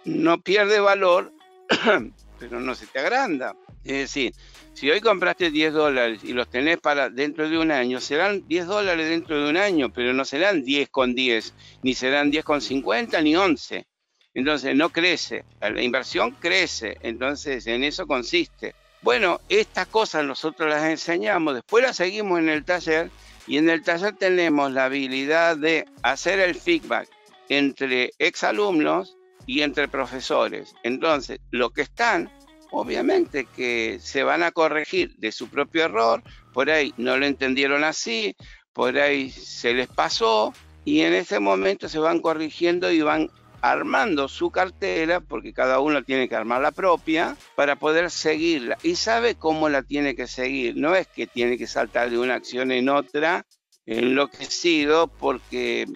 No 0.04 0.38
pierde 0.38 0.80
valor, 0.80 1.32
pero 2.38 2.60
no 2.60 2.74
se 2.74 2.88
te 2.88 2.98
agranda. 2.98 3.56
Es 3.82 3.96
decir, 3.96 4.34
si 4.74 4.90
hoy 4.90 5.00
compraste 5.00 5.50
10 5.50 5.72
dólares 5.72 6.20
y 6.24 6.34
los 6.34 6.50
tenés 6.50 6.76
para 6.76 7.08
dentro 7.08 7.48
de 7.48 7.56
un 7.56 7.70
año, 7.70 8.02
serán 8.02 8.46
10 8.46 8.66
dólares 8.66 9.08
dentro 9.08 9.42
de 9.42 9.48
un 9.48 9.56
año, 9.56 9.90
pero 9.90 10.12
no 10.12 10.26
serán 10.26 10.62
10 10.62 10.90
con 10.90 11.14
10, 11.14 11.54
ni 11.82 11.94
serán 11.94 12.30
10 12.30 12.44
con 12.44 12.60
50, 12.60 13.22
ni 13.22 13.34
11. 13.34 13.86
Entonces 14.34 14.76
no 14.76 14.90
crece, 14.90 15.46
la 15.58 15.82
inversión 15.82 16.32
crece, 16.32 16.98
entonces 17.00 17.66
en 17.66 17.82
eso 17.82 18.06
consiste. 18.06 18.74
Bueno, 19.02 19.40
estas 19.48 19.86
cosas 19.86 20.24
nosotros 20.24 20.68
las 20.68 20.84
enseñamos, 20.84 21.54
después 21.54 21.82
las 21.82 21.96
seguimos 21.96 22.38
en 22.38 22.48
el 22.48 22.64
taller 22.64 23.10
y 23.46 23.56
en 23.56 23.70
el 23.70 23.82
taller 23.82 24.14
tenemos 24.16 24.72
la 24.72 24.84
habilidad 24.84 25.56
de 25.56 25.86
hacer 26.02 26.38
el 26.38 26.54
feedback 26.54 27.08
entre 27.48 28.12
exalumnos 28.18 29.16
y 29.46 29.62
entre 29.62 29.88
profesores. 29.88 30.74
Entonces, 30.82 31.40
lo 31.50 31.70
que 31.70 31.82
están 31.82 32.30
obviamente 32.70 33.46
que 33.56 33.98
se 34.00 34.22
van 34.22 34.42
a 34.42 34.52
corregir 34.52 35.14
de 35.16 35.32
su 35.32 35.48
propio 35.48 35.84
error, 35.84 36.22
por 36.52 36.70
ahí 36.70 36.94
no 36.96 37.16
lo 37.16 37.26
entendieron 37.26 37.84
así, 37.84 38.36
por 38.72 38.96
ahí 38.98 39.30
se 39.30 39.74
les 39.74 39.88
pasó 39.88 40.52
y 40.84 41.00
en 41.00 41.14
ese 41.14 41.40
momento 41.40 41.88
se 41.88 41.98
van 41.98 42.20
corrigiendo 42.20 42.90
y 42.90 43.02
van 43.02 43.30
armando 43.60 44.28
su 44.28 44.50
cartera, 44.50 45.20
porque 45.20 45.52
cada 45.52 45.80
uno 45.80 46.02
tiene 46.02 46.28
que 46.28 46.36
armar 46.36 46.62
la 46.62 46.72
propia, 46.72 47.36
para 47.54 47.76
poder 47.76 48.10
seguirla. 48.10 48.78
Y 48.82 48.96
sabe 48.96 49.34
cómo 49.34 49.68
la 49.68 49.82
tiene 49.82 50.14
que 50.14 50.26
seguir. 50.26 50.76
No 50.76 50.94
es 50.94 51.06
que 51.06 51.26
tiene 51.26 51.58
que 51.58 51.66
saltar 51.66 52.10
de 52.10 52.18
una 52.18 52.34
acción 52.34 52.72
en 52.72 52.88
otra 52.88 53.44
enloquecido, 53.86 55.08
porque 55.08 55.86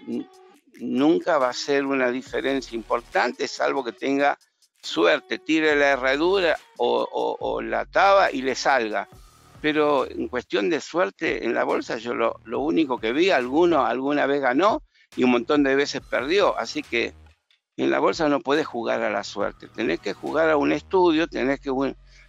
nunca 0.81 1.39
va 1.39 1.51
a 1.51 1.55
ser 1.55 1.87
una 1.87 2.11
diferencia 2.11 2.75
importante, 2.75 3.47
salvo 3.49 3.85
que 3.85 3.93
tenga 3.93 4.39
suerte, 4.83 5.39
tire 5.39 5.77
la 5.77 5.91
herradura 5.93 6.59
o, 6.77 7.61
la 7.63 7.87
taba 7.87 8.31
y 8.31 8.43
le 8.43 8.55
salga. 8.55 9.09
Pero 9.61 10.09
en 10.11 10.29
cuestión 10.29 10.69
de 10.69 10.81
suerte 10.81 11.45
en 11.45 11.55
la 11.55 11.65
bolsa, 11.65 11.97
yo 11.97 12.15
lo, 12.15 12.61
único 12.61 12.99
que 12.99 13.13
vi, 13.13 13.31
alguno 13.31 13.87
alguna 13.87 14.27
vez 14.27 14.43
ganó 14.43 14.83
y 15.17 15.25
un 15.25 15.31
montón 15.31 15.63
de 15.63 15.75
veces 15.75 16.03
perdió. 16.03 16.57
Así 16.59 16.83
que 16.83 17.15
en 17.77 17.91
la 17.91 17.99
bolsa 17.99 18.29
no 18.29 18.41
puedes 18.41 18.67
jugar 18.67 19.03
a 19.03 19.11
la 19.11 19.25
suerte. 19.25 19.69
Tenés 19.69 20.01
que 20.01 20.13
jugar 20.13 20.51
a 20.51 20.57
un 20.57 20.73
estudio, 20.73 21.27
tenés 21.27 21.61
que 21.61 21.71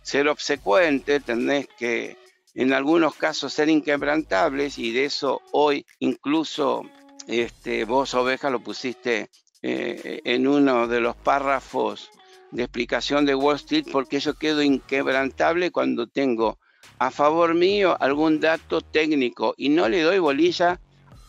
ser 0.02 0.28
obsecuente, 0.28 1.20
tenés 1.20 1.68
que 1.78 2.18
en 2.56 2.74
algunos 2.74 3.16
casos 3.16 3.54
ser 3.54 3.70
inquebrantables 3.70 4.78
y 4.78 4.92
de 4.92 5.06
eso 5.06 5.42
hoy 5.52 5.86
incluso 6.00 6.84
este, 7.28 7.86
vos 7.86 8.14
oveja 8.14 8.50
lo 8.50 8.62
pusiste 8.62 9.30
eh, 9.62 10.22
en 10.24 10.48
uno 10.48 10.88
de 10.88 11.02
los 11.02 11.16
párrafos 11.16 12.10
de 12.52 12.64
explicación 12.64 13.26
de 13.26 13.36
Wall 13.36 13.58
Street 13.58 13.88
porque 13.92 14.20
yo 14.20 14.36
quedo 14.36 14.62
inquebrantable 14.62 15.72
cuando 15.72 16.08
tengo 16.08 16.60
a 16.98 17.12
favor 17.12 17.54
mío 17.54 17.98
algún 18.00 18.40
dato 18.40 18.80
técnico 18.80 19.54
y 19.58 19.70
no 19.70 19.90
le 19.90 20.02
doy 20.02 20.20
bolilla 20.20 20.80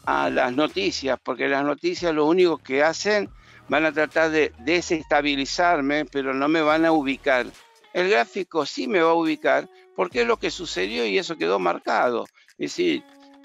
a 0.05 0.31
las 0.31 0.55
noticias, 0.55 1.19
porque 1.23 1.49
las 1.49 1.65
noticias 1.65 2.15
lo 2.15 2.27
único 2.27 2.59
que 2.59 2.85
hacen 2.85 3.29
van 3.69 3.85
a 3.85 3.93
tratar 3.93 4.31
de 4.31 4.53
desestabilizarme, 4.59 6.05
pero 6.05 6.35
no 6.35 6.49
me 6.49 6.63
van 6.63 6.85
a 6.85 6.93
ubicar. 6.93 7.47
El 7.93 8.11
gráfico 8.11 8.67
sí 8.67 8.87
me 8.87 9.01
va 9.01 9.11
a 9.11 9.15
ubicar 9.15 9.69
porque 9.95 10.23
es 10.23 10.27
lo 10.27 10.37
que 10.39 10.51
sucedió 10.51 11.07
y 11.07 11.19
eso 11.19 11.37
quedó 11.37 11.59
marcado. 11.59 12.27
Es 12.59 12.73
decir, 12.73 13.03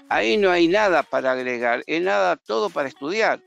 ahí 0.08 0.36
no 0.36 0.50
hay 0.50 0.68
nada 0.68 1.02
para 1.02 1.32
agregar, 1.32 1.82
es 1.86 2.02
nada 2.02 2.36
todo 2.36 2.70
para 2.70 2.88
estudiar. 2.88 3.40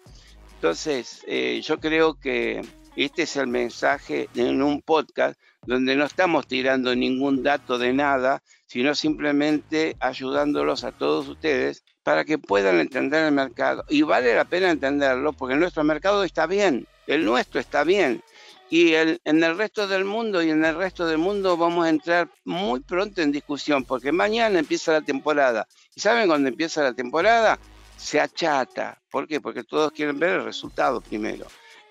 Entonces, 0.55 1.23
eh, 1.27 1.61
yo 1.63 1.79
creo 1.79 2.19
que 2.19 2.61
este 2.95 3.23
es 3.23 3.35
el 3.35 3.47
mensaje 3.47 4.29
en 4.35 4.61
un 4.63 4.81
podcast 4.81 5.39
donde 5.65 5.95
no 5.95 6.05
estamos 6.05 6.47
tirando 6.47 6.95
ningún 6.95 7.43
dato 7.43 7.77
de 7.77 7.93
nada, 7.93 8.41
sino 8.65 8.95
simplemente 8.95 9.95
ayudándolos 9.99 10.83
a 10.83 10.91
todos 10.91 11.27
ustedes 11.27 11.83
para 12.03 12.25
que 12.25 12.37
puedan 12.37 12.79
entender 12.79 13.25
el 13.25 13.31
mercado. 13.31 13.83
Y 13.89 14.03
vale 14.03 14.35
la 14.35 14.45
pena 14.45 14.69
entenderlo 14.69 15.33
porque 15.33 15.55
nuestro 15.55 15.83
mercado 15.83 16.23
está 16.23 16.45
bien, 16.45 16.87
el 17.07 17.25
nuestro 17.25 17.59
está 17.59 17.83
bien. 17.83 18.23
Y 18.69 18.93
en 18.95 19.43
el 19.43 19.57
resto 19.57 19.87
del 19.87 20.05
mundo 20.05 20.41
y 20.41 20.49
en 20.49 20.65
el 20.65 20.75
resto 20.75 21.05
del 21.05 21.19
mundo 21.19 21.55
vamos 21.55 21.85
a 21.85 21.89
entrar 21.89 22.29
muy 22.43 22.79
pronto 22.79 23.21
en 23.21 23.31
discusión 23.31 23.85
porque 23.85 24.11
mañana 24.11 24.59
empieza 24.59 24.91
la 24.91 25.01
temporada. 25.01 25.67
¿Y 25.95 26.01
saben 26.01 26.27
cuándo 26.27 26.49
empieza 26.49 26.83
la 26.83 26.93
temporada? 26.93 27.59
Se 27.95 28.19
achata. 28.19 28.99
¿Por 29.11 29.27
qué? 29.27 29.39
Porque 29.39 29.63
todos 29.63 29.91
quieren 29.91 30.19
ver 30.19 30.31
el 30.31 30.43
resultado 30.43 30.99
primero. 30.99 31.45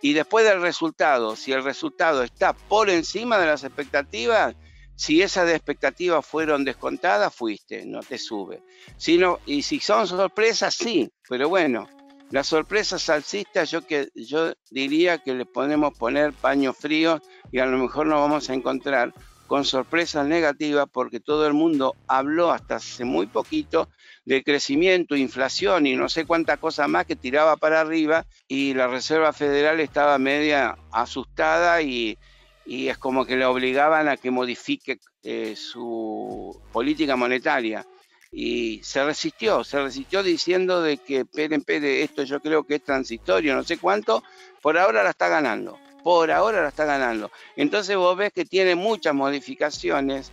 Y 0.05 0.13
después 0.13 0.45
del 0.45 0.61
resultado, 0.61 1.35
si 1.35 1.53
el 1.53 1.65
resultado 1.65 2.23
está 2.23 2.53
por 2.53 2.91
encima 2.91 3.39
de 3.39 3.47
las 3.47 3.65
expectativas, 3.65 4.55
si 4.95 5.23
esas 5.23 5.49
expectativas 5.49 6.27
fueron 6.27 6.63
descontadas, 6.63 7.35
fuiste, 7.35 7.87
no 7.87 8.01
te 8.01 8.19
sube. 8.19 8.63
Si 8.99 9.19
y 9.47 9.63
si 9.63 9.81
son 9.81 10.07
sorpresas, 10.07 10.75
sí, 10.75 11.11
pero 11.27 11.49
bueno, 11.49 11.89
las 12.31 12.49
sorpresas 12.49 13.09
alcistas 13.09 13.71
yo, 13.71 13.87
que, 13.87 14.11
yo 14.15 14.53
diría 14.71 15.23
que 15.23 15.33
le 15.33 15.47
podemos 15.47 15.97
poner 15.97 16.35
paño 16.35 16.75
frío 16.75 17.23
y 17.51 17.61
a 17.61 17.65
lo 17.65 17.79
mejor 17.79 18.07
nos 18.07 18.21
vamos 18.21 18.51
a 18.51 18.53
encontrar 18.53 19.15
con 19.47 19.65
sorpresas 19.65 20.27
negativas 20.27 20.87
porque 20.91 21.21
todo 21.21 21.47
el 21.47 21.53
mundo 21.53 21.97
habló 22.07 22.51
hasta 22.51 22.77
hace 22.77 23.05
muy 23.05 23.27
poquito 23.27 23.89
de 24.25 24.43
crecimiento, 24.43 25.17
inflación 25.17 25.87
y 25.87 25.97
no 25.97 26.09
sé 26.09 26.25
cuánta 26.25 26.57
cosa 26.57 26.89
más 26.89 27.05
que 27.05 27.17
tiraba 27.17 27.57
para 27.57 27.81
arriba 27.81 28.25
y 28.49 28.75
la 28.75 28.89
Reserva 28.89 29.33
Federal 29.33 29.81
estaba 29.81 30.19
media 30.19 30.77
asustada 30.91 31.83
y, 31.83 32.19
es 32.67 32.97
como 32.97 33.27
que 33.27 33.37
le 33.37 33.45
obligaban 33.45 34.09
a 34.09 34.17
que 34.17 34.31
modifique 34.31 34.99
eh, 35.23 35.55
su 35.55 36.59
política 36.73 37.15
monetaria. 37.15 37.87
Y 38.33 38.81
se 38.83 39.05
resistió, 39.05 39.63
se 39.63 39.81
resistió 39.81 40.23
diciendo 40.23 40.83
de 40.83 40.97
que, 40.97 41.25
Pérez, 41.25 41.63
esto 42.03 42.25
yo 42.25 42.41
creo 42.41 42.65
que 42.65 42.77
es 42.77 42.83
transitorio, 42.83 43.55
no 43.55 43.63
sé 43.63 43.77
cuánto, 43.77 44.25
por 44.61 44.77
ahora 44.79 45.05
la 45.05 45.11
está 45.11 45.29
ganando 45.29 45.79
por 46.05 46.31
ahora 46.31 46.63
la 46.63 46.69
está 46.69 46.85
ganando. 46.85 47.33
Entonces 47.57 47.97
vos 47.97 48.15
ves 48.15 48.31
que 48.31 48.45
tiene 48.45 48.75
muchas 48.75 49.15
modificaciones 49.15 50.31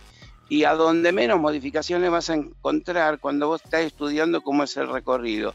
y 0.50 0.64
a 0.64 0.74
donde 0.74 1.12
menos 1.12 1.40
modificaciones 1.40 2.10
vas 2.10 2.28
a 2.28 2.34
encontrar 2.34 3.18
cuando 3.18 3.48
vos 3.48 3.62
estás 3.64 3.80
estudiando 3.80 4.42
cómo 4.42 4.64
es 4.64 4.76
el 4.76 4.92
recorrido. 4.92 5.54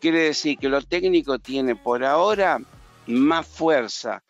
Quiere 0.00 0.20
decir 0.20 0.56
que 0.56 0.70
lo 0.70 0.80
técnico 0.80 1.38
tiene 1.38 1.76
por 1.76 2.02
ahora 2.02 2.58
más 3.06 3.46
fuerza 3.46 4.22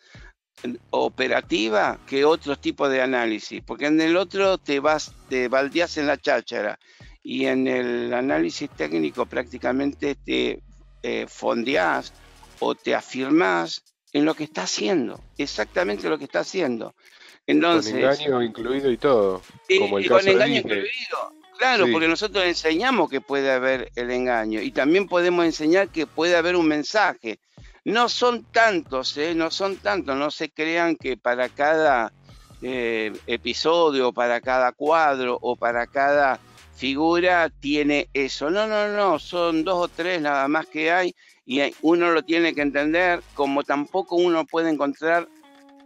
operativa 0.91 2.01
que 2.05 2.25
otros 2.25 2.61
tipos 2.61 2.91
de 2.91 3.01
análisis, 3.01 3.63
porque 3.65 3.87
en 3.87 4.01
el 4.01 4.17
otro 4.17 4.59
te 4.59 4.81
vas, 4.81 5.13
te 5.29 5.47
baldeas 5.47 5.99
en 5.99 6.09
la 6.09 6.17
cháchara 6.17 6.81
y 7.23 7.47
en 7.47 7.69
el 7.69 8.13
análisis 8.13 8.69
técnico 8.71 9.25
prácticamente 9.25 10.17
te 10.17 10.65
eh, 11.05 11.27
fondeás 11.29 12.13
o 12.59 12.75
te 12.75 12.97
afirmás 12.97 13.85
en 14.13 14.25
lo 14.25 14.35
que 14.35 14.45
está 14.45 14.63
haciendo, 14.63 15.21
exactamente 15.37 16.09
lo 16.09 16.19
que 16.19 16.25
está 16.25 16.41
haciendo. 16.41 16.95
Entonces, 17.47 17.93
con 17.93 18.03
engaño 18.03 18.43
incluido 18.43 18.91
y 18.91 18.97
todo. 18.99 19.43
como 19.79 19.99
el 19.99 20.09
con 20.09 20.27
engaño 20.27 20.59
incluido. 20.59 21.33
Claro, 21.59 21.87
porque 21.91 22.07
nosotros 22.07 22.45
enseñamos 22.45 23.11
que 23.11 23.21
puede 23.21 23.51
haber 23.51 23.91
el 23.97 24.13
engaño 24.13 24.63
y 24.63 24.71
también 24.71 25.09
podemos 25.09 25.45
enseñar 25.45 25.89
que 25.89 26.07
puede 26.07 26.37
haber 26.37 26.55
un 26.55 26.69
mensaje. 26.69 27.41
No 27.85 28.09
son 28.09 28.45
tantos, 28.45 29.17
¿eh? 29.17 29.35
no 29.35 29.51
son 29.51 29.77
tantos, 29.77 30.17
no 30.17 30.31
se 30.31 30.51
crean 30.51 30.95
que 30.95 31.17
para 31.17 31.49
cada 31.49 32.13
eh, 32.63 33.13
episodio, 33.27 34.13
para 34.13 34.41
cada 34.41 34.71
cuadro 34.73 35.39
o 35.41 35.57
para 35.57 35.87
cada 35.87 36.39
figura 36.79 37.51
tiene 37.51 38.09
eso. 38.15 38.51
No, 38.51 38.69
no, 38.69 38.89
no, 38.89 39.19
son 39.19 39.65
dos 39.65 39.85
o 39.85 39.89
tres 39.89 40.23
nada 40.23 40.47
más 40.47 40.67
que 40.67 40.93
hay 40.93 41.15
y 41.45 41.61
uno 41.83 42.13
lo 42.13 42.23
tiene 42.23 42.55
que 42.55 42.63
entender 42.63 43.21
como 43.35 43.65
tampoco 43.65 44.15
uno 44.15 44.47
puede 44.47 44.71
encontrar 44.71 45.29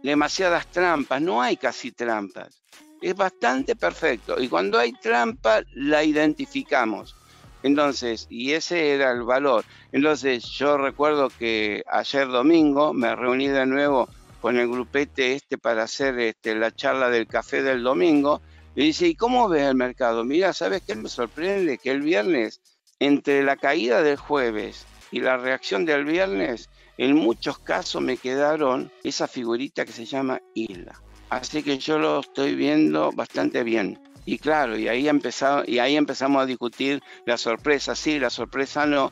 demasiadas 0.03 0.67
trampas, 0.67 1.21
no 1.21 1.41
hay 1.41 1.57
casi 1.57 1.91
trampas, 1.91 2.61
es 3.01 3.15
bastante 3.15 3.75
perfecto 3.75 4.39
y 4.39 4.49
cuando 4.49 4.77
hay 4.77 4.91
trampa 4.93 5.61
la 5.73 6.03
identificamos. 6.03 7.15
Entonces, 7.63 8.27
y 8.29 8.51
ese 8.51 8.93
era 8.93 9.11
el 9.11 9.23
valor. 9.23 9.63
Entonces, 9.93 10.43
yo 10.43 10.77
recuerdo 10.77 11.29
que 11.29 11.81
ayer 11.89 12.27
domingo 12.27 12.93
me 12.93 13.15
reuní 13.15 13.47
de 13.47 13.65
nuevo 13.65 14.09
con 14.41 14.57
el 14.57 14.67
grupete 14.67 15.31
este 15.31 15.57
para 15.57 15.83
hacer 15.83 16.19
este, 16.19 16.55
la 16.55 16.75
charla 16.75 17.09
del 17.09 17.25
café 17.25 17.63
del 17.63 17.81
domingo. 17.81 18.41
Y 18.75 18.85
dice, 18.85 19.07
¿y 19.07 19.15
cómo 19.15 19.49
ves 19.49 19.63
el 19.63 19.75
mercado? 19.75 20.23
Mira, 20.23 20.51
¿sabes 20.51 20.81
qué 20.81 20.95
me 20.95 21.09
sorprende? 21.09 21.77
Que 21.77 21.91
el 21.91 22.01
viernes, 22.01 22.61
entre 22.99 23.43
la 23.43 23.55
caída 23.55 24.01
del 24.01 24.17
jueves 24.17 24.85
y 25.11 25.19
la 25.19 25.37
reacción 25.37 25.85
del 25.85 26.05
viernes, 26.05 26.69
en 26.97 27.15
muchos 27.15 27.59
casos 27.59 28.01
me 28.01 28.17
quedaron 28.17 28.91
esa 29.03 29.27
figurita 29.27 29.85
que 29.85 29.91
se 29.91 30.05
llama 30.05 30.41
isla. 30.55 30.99
Así 31.29 31.61
que 31.61 31.77
yo 31.77 31.99
lo 31.99 32.19
estoy 32.19 32.55
viendo 32.55 33.11
bastante 33.11 33.63
bien. 33.63 33.99
Y 34.25 34.39
claro, 34.39 34.77
y 34.77 34.87
ahí, 34.87 35.07
empezado, 35.07 35.63
y 35.67 35.79
ahí 35.79 35.95
empezamos 35.95 36.41
a 36.41 36.45
discutir 36.45 37.01
la 37.25 37.37
sorpresa, 37.37 37.95
sí, 37.95 38.19
la 38.19 38.29
sorpresa 38.29 38.85
no. 38.85 39.11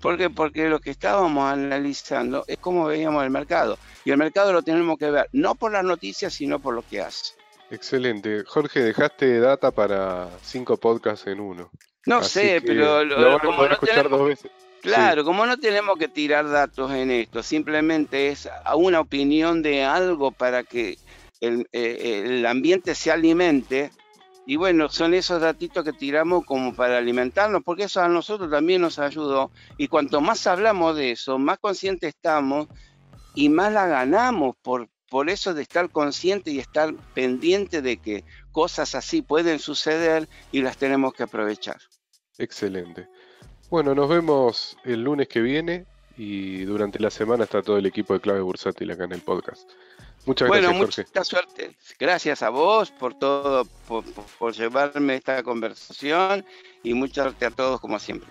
¿Por 0.00 0.16
qué? 0.16 0.30
Porque 0.30 0.68
lo 0.68 0.80
que 0.80 0.90
estábamos 0.90 1.52
analizando 1.52 2.44
es 2.46 2.58
cómo 2.58 2.86
veíamos 2.86 3.24
el 3.24 3.30
mercado. 3.30 3.78
Y 4.04 4.10
el 4.10 4.18
mercado 4.18 4.52
lo 4.52 4.62
tenemos 4.62 4.98
que 4.98 5.10
ver 5.10 5.28
no 5.32 5.54
por 5.54 5.72
las 5.72 5.84
noticias, 5.84 6.32
sino 6.32 6.58
por 6.58 6.74
lo 6.74 6.82
que 6.82 7.00
hace. 7.00 7.34
Excelente. 7.72 8.44
Jorge, 8.44 8.80
dejaste 8.80 9.40
data 9.40 9.70
para 9.70 10.28
cinco 10.42 10.76
podcasts 10.76 11.26
en 11.26 11.40
uno. 11.40 11.70
No 12.04 12.22
sé, 12.22 12.62
pero 12.64 13.02
lo, 13.02 13.38
lo, 13.38 13.62
a 13.62 13.66
escuchar 13.72 14.10
dos 14.10 14.26
veces. 14.26 14.50
Claro, 14.82 15.24
como 15.24 15.46
no 15.46 15.56
tenemos 15.56 15.96
que 15.96 16.08
tirar 16.08 16.50
datos 16.50 16.92
en 16.92 17.10
esto, 17.10 17.42
simplemente 17.42 18.28
es 18.28 18.46
una 18.74 19.00
opinión 19.00 19.62
de 19.62 19.84
algo 19.84 20.32
para 20.32 20.64
que 20.64 20.98
el, 21.40 21.66
eh, 21.72 22.24
el, 22.26 22.44
ambiente 22.44 22.94
se 22.94 23.10
alimente. 23.10 23.90
Y 24.44 24.56
bueno, 24.56 24.90
son 24.90 25.14
esos 25.14 25.40
datitos 25.40 25.82
que 25.82 25.94
tiramos 25.94 26.44
como 26.44 26.74
para 26.74 26.98
alimentarnos, 26.98 27.62
porque 27.64 27.84
eso 27.84 28.02
a 28.02 28.08
nosotros 28.08 28.50
también 28.50 28.82
nos 28.82 28.98
ayudó. 28.98 29.50
Y 29.78 29.88
cuanto 29.88 30.20
más 30.20 30.46
hablamos 30.46 30.96
de 30.96 31.12
eso, 31.12 31.38
más 31.38 31.58
conscientes 31.58 32.14
estamos 32.14 32.66
y 33.34 33.48
más 33.48 33.72
la 33.72 33.86
ganamos 33.86 34.56
por, 34.60 34.88
por 35.12 35.28
eso 35.28 35.52
de 35.52 35.60
estar 35.60 35.90
consciente 35.90 36.50
y 36.50 36.58
estar 36.58 36.94
pendiente 37.12 37.82
de 37.82 37.98
que 37.98 38.24
cosas 38.50 38.94
así 38.94 39.20
pueden 39.20 39.58
suceder 39.58 40.26
y 40.52 40.62
las 40.62 40.78
tenemos 40.78 41.12
que 41.12 41.24
aprovechar. 41.24 41.76
Excelente. 42.38 43.06
Bueno, 43.68 43.94
nos 43.94 44.08
vemos 44.08 44.74
el 44.84 45.04
lunes 45.04 45.28
que 45.28 45.42
viene 45.42 45.84
y 46.16 46.64
durante 46.64 46.98
la 46.98 47.10
semana 47.10 47.44
está 47.44 47.60
todo 47.60 47.76
el 47.76 47.84
equipo 47.84 48.14
de 48.14 48.20
Clave 48.20 48.40
Bursátil 48.40 48.90
acá 48.90 49.04
en 49.04 49.12
el 49.12 49.20
podcast. 49.20 49.68
Muchas 50.24 50.48
gracias, 50.48 50.78
Jorge. 50.78 51.04
Mucha 51.04 51.24
suerte. 51.24 51.76
Gracias 51.98 52.42
a 52.42 52.48
vos 52.48 52.90
por 52.90 53.12
todo, 53.12 53.66
por, 53.86 54.54
llevarme 54.54 55.16
esta 55.16 55.42
conversación 55.42 56.42
y 56.82 56.94
mucha 56.94 57.24
suerte 57.24 57.44
a 57.44 57.50
todos 57.50 57.82
como 57.82 57.98
siempre. 57.98 58.30